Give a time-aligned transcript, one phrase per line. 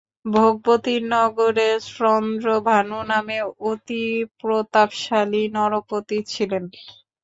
[0.31, 3.37] ভোগবতী নগরে চন্দ্রভানু নামে
[3.65, 4.03] অতি
[4.39, 6.63] প্রতাপশালী নরপতি ছিলেন।